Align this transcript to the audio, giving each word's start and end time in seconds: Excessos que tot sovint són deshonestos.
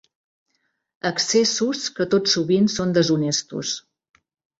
Excessos 1.09 1.83
que 1.99 2.07
tot 2.13 2.31
sovint 2.37 2.71
són 2.77 2.95
deshonestos. 2.99 3.75